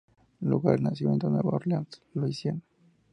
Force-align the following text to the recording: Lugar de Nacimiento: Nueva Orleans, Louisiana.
Lugar 0.41 0.77
de 0.77 0.81
Nacimiento: 0.85 1.29
Nueva 1.29 1.51
Orleans, 1.57 2.01
Louisiana. 2.15 2.63